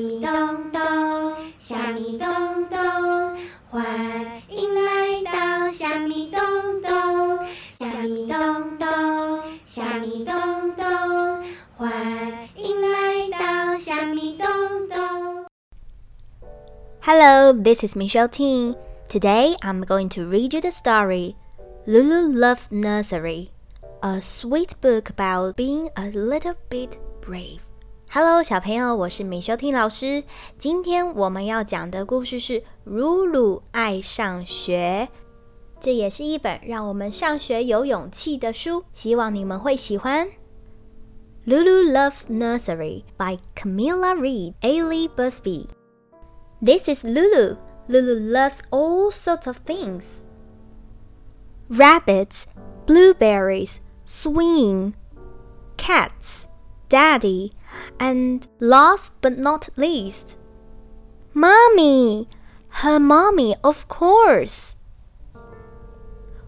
[0.00, 0.80] 米咚咚，
[1.58, 2.28] 虾米咚
[2.70, 2.78] 咚，
[3.68, 3.84] 欢
[4.48, 6.40] 迎来到虾米咚
[6.80, 7.46] 咚，
[7.78, 8.88] 虾米咚咚，
[9.66, 10.34] 虾米咚
[10.76, 11.44] 咚，
[11.76, 11.92] 欢
[12.54, 14.48] 迎来到虾米咚
[14.88, 15.44] 咚。
[17.02, 18.76] Hello, this is Michelle Ting.
[19.10, 21.36] Today I'm going to read you the story
[21.86, 23.50] Lulu Loves Nursery,
[24.02, 27.60] a sweet book about being a little bit brave.
[28.13, 30.25] Hello，小朋友，我是米修婷老师。
[30.57, 35.07] 今天我们要讲的故事是《鲁鲁爱上学》，
[35.79, 40.27] 这也是一本让我们上学有勇气的书，希望你们会喜欢。
[41.45, 45.67] Lulu Loves Nursery by Camilla Reed, Ailey Busby.
[46.61, 47.55] This is Lulu.
[47.87, 50.25] Lulu loves all sorts of things.
[51.69, 52.43] Rabbits,
[52.85, 54.95] blueberries, swing,
[55.77, 56.47] cats,
[56.91, 57.53] daddy,
[57.99, 60.37] and last but not least,
[61.33, 62.27] mommy.
[62.83, 64.75] Her mommy, of course.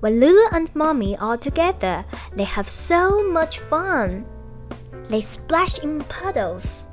[0.00, 4.24] When Lulu and mommy are together, they have so much fun.
[5.08, 6.88] They splash in puddles.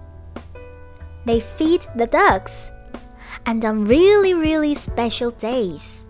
[1.25, 2.71] They feed the ducks.
[3.45, 6.07] And on really, really special days,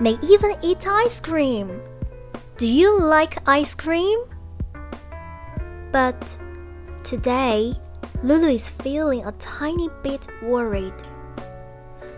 [0.00, 1.80] they even eat ice cream.
[2.56, 4.18] Do you like ice cream?
[5.92, 6.38] But
[7.02, 7.74] today,
[8.22, 10.94] Lulu is feeling a tiny bit worried.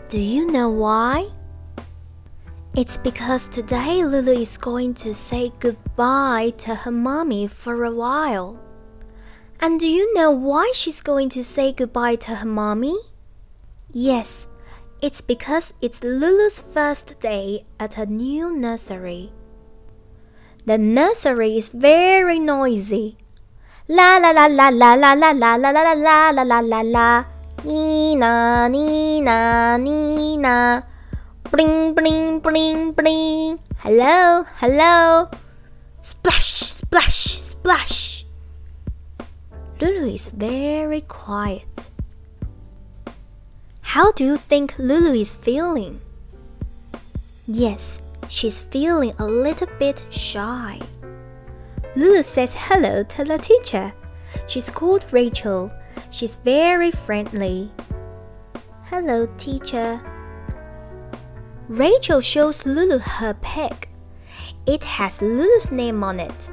[0.08, 1.28] Do you know why?
[2.76, 8.58] It's because today Lulu is going to say goodbye to her mommy for a while.
[9.60, 12.96] And do you know why she's going to say goodbye to her mommy?
[13.92, 14.46] Yes,
[15.02, 19.32] it's because it's Lulu's first day at her new nursery.
[20.64, 23.16] The nursery is very noisy.
[23.90, 27.26] 啦啦啦啦啦啦啦啦啦啦啦啦啦啦啦，
[27.64, 30.82] 呢呐呢呐呢呐
[31.50, 38.24] ，bling bling bling bling，hello hello，splash splash splash。
[39.80, 41.90] Lulu is very quiet.
[43.82, 45.98] How do you think Lulu is feeling?
[47.48, 47.98] Yes,
[48.28, 50.78] she's feeling a little bit shy.
[51.96, 53.92] Lulu says hello to the teacher.
[54.46, 55.72] She's called Rachel.
[56.10, 57.70] She's very friendly.
[58.84, 60.00] Hello, teacher.
[61.68, 63.88] Rachel shows Lulu her pig.
[64.66, 66.50] It has Lulu's name on it.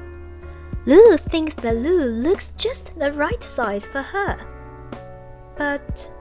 [0.86, 4.40] Lulu thinks that Lulu looks just the right size for her.
[5.58, 6.12] But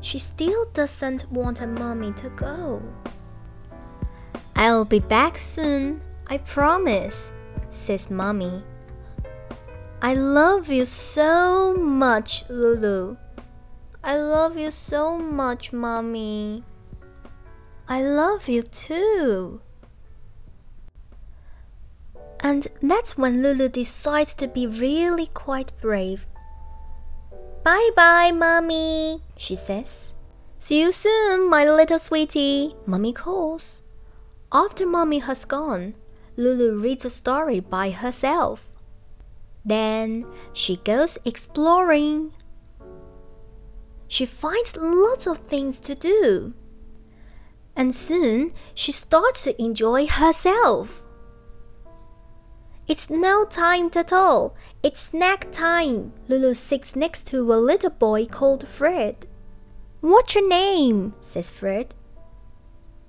[0.00, 2.82] she still doesn't want her mommy to go.
[4.56, 7.33] I'll be back soon, I promise,
[7.74, 8.62] says mommy.
[10.00, 13.16] I love you so much, Lulu.
[14.02, 16.62] I love you so much, mommy.
[17.88, 19.60] I love you too.
[22.40, 26.26] And that's when Lulu decides to be really quite brave
[27.64, 30.12] Bye bye, Mommy, she says.
[30.58, 33.80] See you soon, my little sweetie, Mommy calls.
[34.52, 35.94] After Mommy has gone,
[36.36, 38.68] Lulu reads a story by herself.
[39.64, 42.32] Then she goes exploring.
[44.08, 46.54] She finds lots of things to do.
[47.76, 51.04] And soon she starts to enjoy herself.
[52.86, 54.54] It's no time at all.
[54.82, 56.12] It's snack time.
[56.28, 59.26] Lulu sits next to a little boy called Fred.
[60.00, 61.14] What's your name?
[61.22, 61.94] says Fred.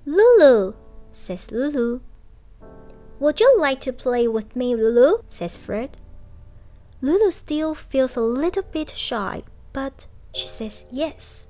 [0.06, 0.72] Lulu,
[1.12, 2.00] says Lulu.
[3.18, 5.22] Would you like to play with me, Lulu?
[5.28, 5.98] says Fred.
[7.00, 11.48] Lulu still feels a little bit shy, but she says yes.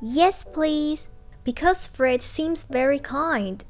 [0.00, 1.08] Yes, please,
[1.44, 3.64] because Fred seems very kind.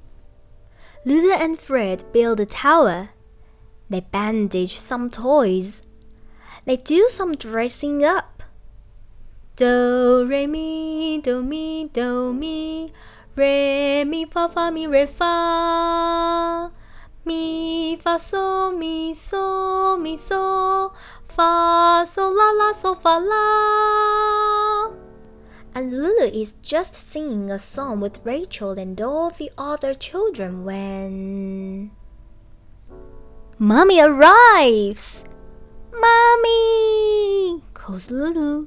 [1.04, 3.10] Lulu and Fred build a tower
[3.88, 5.82] they bandage some toys.
[6.64, 8.42] They do some dressing up.
[9.54, 12.92] Do, re, mi, do, mi, do, mi.
[13.36, 16.55] Re, mi, fa, fa, mi, re, fa.
[18.16, 20.94] Fa, so, mi, so, mi, so.
[21.22, 24.90] Fa, so, la, la, so, fa, la.
[25.74, 31.90] And Lulu is just singing a song with Rachel and all the other children when.
[33.58, 35.26] Mommy arrives!
[35.92, 37.62] Mommy!
[37.74, 38.66] calls Lulu.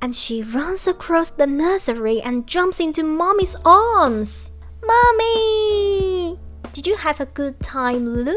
[0.00, 4.52] And she runs across the nursery and jumps into Mommy's arms.
[4.86, 6.38] Mommy!
[6.72, 8.36] Did you have a good time, Lulu?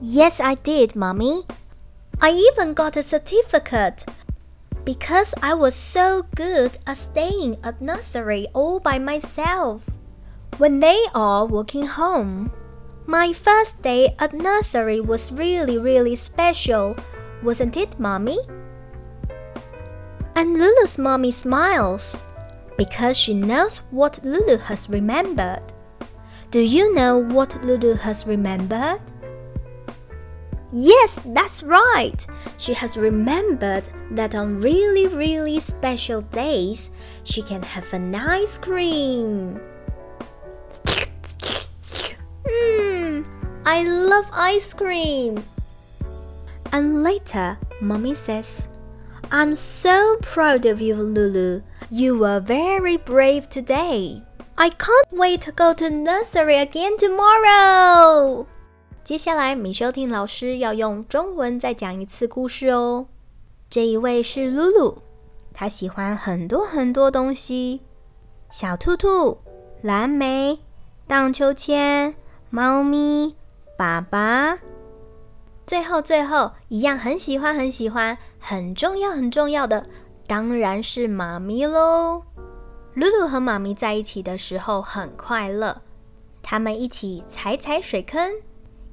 [0.00, 1.44] Yes, I did, Mommy.
[2.20, 4.04] I even got a certificate.
[4.86, 9.90] because I was so good at staying at nursery all by myself.
[10.58, 12.52] When they are walking home,
[13.04, 16.96] my first day at nursery was really, really special,
[17.42, 18.38] wasn't it, Mommy?
[20.36, 22.22] And Lulu's mommy smiles
[22.78, 25.62] because she knows what Lulu has remembered.
[26.52, 29.00] Do you know what Lulu has remembered?
[30.72, 32.26] Yes, that's right.
[32.58, 36.90] She has remembered that on really, really special days,
[37.24, 39.60] she can have an ice cream.
[42.44, 43.26] Mmm,
[43.64, 45.44] I love ice cream.
[46.72, 48.68] And later, Mommy says,
[49.30, 51.62] I'm so proud of you, Lulu.
[51.90, 54.22] You were very brave today.
[54.58, 58.46] I can't wait to go to nursery again tomorrow.
[59.06, 63.06] 接下来，米修听老师要用中文再讲一次故事哦。
[63.70, 64.98] 这一位是露露，
[65.54, 67.82] 她喜欢很多很多东西：
[68.50, 69.38] 小兔兔、
[69.80, 70.58] 蓝莓、
[71.06, 72.16] 荡秋千、
[72.50, 73.36] 猫咪、
[73.78, 74.58] 爸爸。
[75.64, 79.86] 最后，最后一样很喜欢、很喜欢、很重要、很重要的，
[80.26, 82.24] 当然是妈咪喽。
[82.94, 85.82] 露露和妈咪在一起的时候很快乐，
[86.42, 88.32] 他们一起踩踩水坑。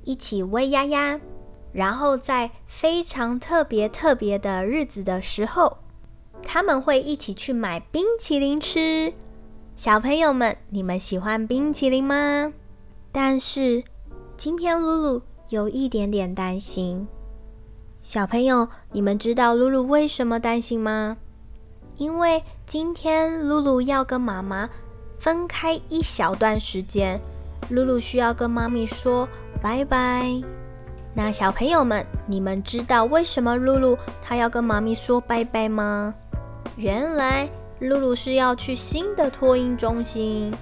[0.03, 1.19] 一起喂丫丫，
[1.71, 5.77] 然后在非常特别特别的日子的时候，
[6.43, 9.13] 他们会一起去买冰淇淋吃。
[9.75, 12.53] 小朋友们，你们喜欢冰淇淋吗？
[13.11, 13.83] 但是
[14.37, 17.07] 今天露露有一点点担心。
[18.01, 21.17] 小朋友，你们知道露露为什么担心吗？
[21.95, 24.69] 因为今天露露要跟妈妈
[25.17, 27.21] 分开一小段时间，
[27.69, 29.27] 露露需要跟妈咪说。
[29.61, 30.25] 拜拜。
[31.13, 36.13] 那小朋友们，你们知道为什么露露她要跟妈咪说拜拜吗？
[36.75, 37.47] 原来
[37.79, 40.53] 露露是要去新的托婴中心。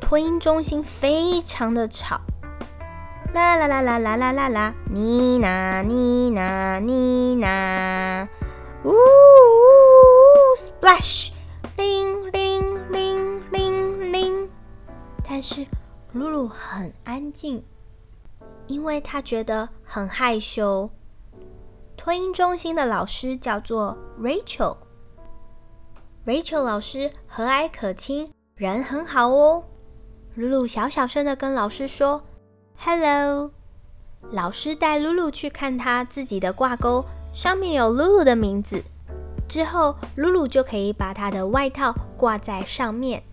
[0.00, 2.20] 托婴中心非常的吵，
[3.34, 8.26] 啦啦啦啦啦啦啦啦，妮娜妮娜妮娜，
[8.84, 8.94] 呜呜
[10.56, 11.32] ，splash，
[15.34, 15.66] 但是
[16.12, 17.60] 露露很安静。
[18.68, 20.88] 因为她觉得很害羞。
[21.96, 24.76] 托婴中心的老师叫做 Rachel。
[26.24, 29.64] Rachel 老师和蔼可亲，人很好哦。
[30.36, 32.22] 露露小小声的跟老师说
[32.78, 33.50] ：“Hello。”
[34.30, 38.84] 老师带露露去看他自己的挂钩，上面有露露的名字。
[39.48, 43.24] 之后，露露就可以把她的外套挂在上面。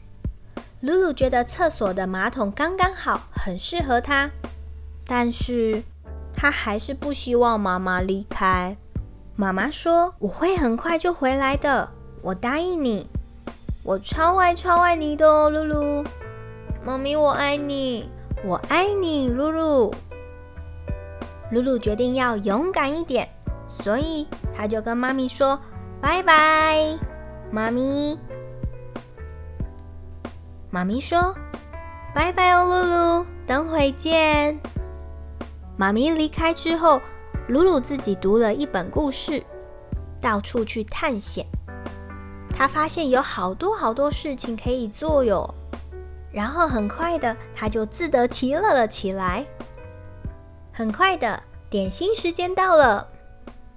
[0.82, 4.32] 露露觉得厕所的马桶刚刚好，很适合她。
[5.06, 5.84] 但是，
[6.34, 8.76] 她还是不希望妈妈离开。
[9.36, 11.92] 妈妈说：“我会很快就回来的，
[12.22, 13.08] 我答应你。
[13.84, 16.04] 我超爱超爱你的哦，露露。
[16.84, 18.10] 妈咪，我爱你，
[18.44, 19.94] 我爱你，露露。”
[21.52, 23.30] 露露决定要勇敢一点，
[23.68, 24.26] 所以
[24.56, 25.60] 她就跟妈咪说
[26.02, 26.98] ：“拜拜，
[27.52, 28.18] 妈咪。”
[30.72, 31.36] 妈咪说
[32.16, 34.58] ：“拜拜哦，露露，等会见。”
[35.76, 37.02] 妈咪离开之后，
[37.50, 39.44] 露露自己读了一本故事，
[40.22, 41.46] 到处去探险。
[42.56, 45.54] 她发现有好多好多事情可以做哟，
[46.32, 49.46] 然后很快的，她就自得其乐了起来。
[50.72, 53.06] 很快的，点心时间到了。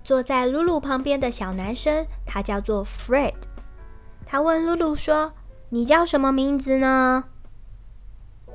[0.04, 3.34] 坐在露露旁边的小男生，他叫做 Fred。
[4.26, 5.32] 他问露露说
[5.74, 7.24] ：“你叫什么名字呢？”“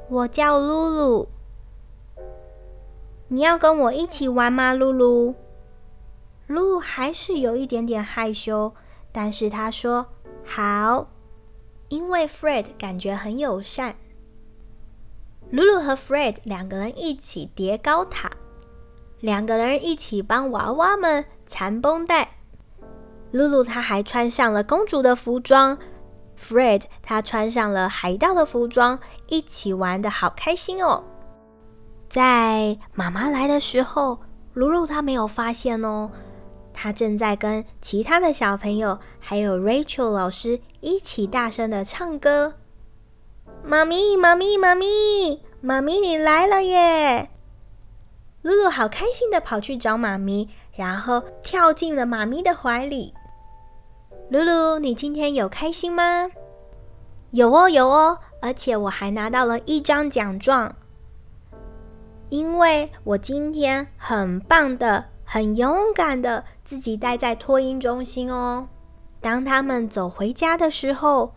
[0.08, 1.28] 我叫露露。”
[3.28, 5.36] 你要跟我一起玩吗，露露？
[6.48, 8.74] 露露还是有一点点害羞，
[9.12, 10.08] 但是她说
[10.46, 11.10] 好，
[11.90, 13.98] 因为 Fred 感觉很友善。
[15.52, 18.32] 露露和 Fred 两个人一起叠高塔，
[19.20, 22.38] 两个人一起帮娃娃们缠绷带。
[23.32, 25.78] 露露她还穿上了公主的服装
[26.39, 31.03] ，Fred 他穿上了海盗的服装，一起玩的好开心哦。
[32.08, 34.19] 在妈妈来的时候，
[34.53, 36.10] 露露她没有发现哦，
[36.74, 42.55] 她正在跟其他的小朋友还有 Rachel 老师一起大声的唱歌。
[43.63, 47.29] 妈咪，妈咪，妈咪，妈咪，你来了耶！
[48.41, 53.13] 露露好开心的跑去找妈咪，然后跳进了妈咪的怀里。
[54.30, 56.30] 露露，你今天有开心吗？
[57.32, 60.76] 有哦，有哦，而且我还拿到了一张奖状。
[62.30, 68.68] 因为我今天很棒的、很勇敢的自己待在托婴中心哦。
[69.20, 71.34] 当他们走回家的时候，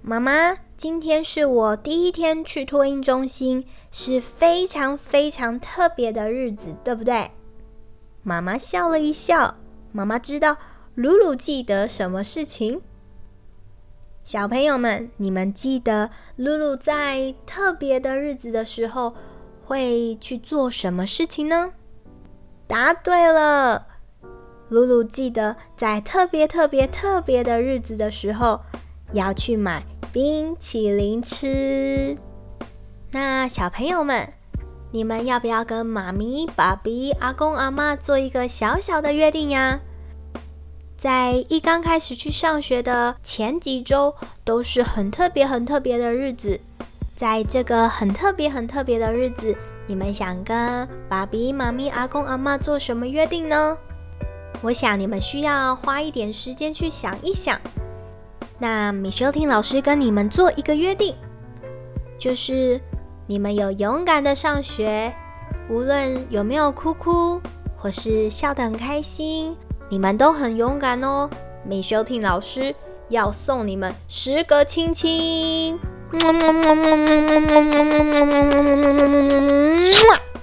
[0.00, 7.32] 妈妈，今天是我第一天去托婴中心，是非常非常特别的日子，对不对？
[8.22, 9.56] 妈妈笑了一笑。
[9.90, 10.56] 妈妈知道
[10.94, 12.80] 鲁鲁记得什么事情。
[14.22, 19.16] 小朋友们，你们记得鲁鲁在特别的日子的时候
[19.64, 21.72] 会去做什么事情呢？
[22.68, 23.88] 答对了，
[24.68, 28.60] 鲁鲁记得在特别特别特别的日子的时候
[29.12, 32.16] 要去买冰淇淋吃。
[33.10, 34.32] 那小朋友们，
[34.92, 39.80] 你们要不要跟妈咪、爸比、阿公、阿嬷做一个小小的约定呀？
[41.04, 46.58] 在一刚开始去上学的前几周，都是很特别、很特别的日子。
[47.14, 49.54] 在这个很特别、很特别的日子，
[49.86, 53.76] 你们想跟爸比、妈咪、阿公、阿嬷做什么约定呢？
[54.62, 57.60] 我想你们需要花一点时间去想一想。
[58.58, 61.14] 那米修听老师跟你们做一个约定，
[62.18, 62.80] 就是
[63.26, 65.14] 你们有勇敢的上学，
[65.68, 67.42] 无论有没有哭哭，
[67.76, 69.54] 或是笑得很开心。
[69.88, 71.28] 你们都很勇敢哦，
[71.64, 72.74] 米修听老师
[73.08, 75.78] 要送你们十个亲亲，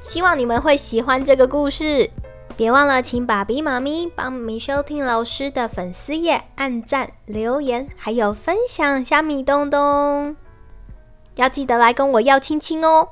[0.01, 2.09] 希望你们会喜欢这个故事。
[2.55, 10.35] 别忘了请爸比妈咪帮米修听老师的粉丝页按赞、留言，还有分享虾米东东，
[11.35, 13.07] 要记得来跟我要亲亲哦。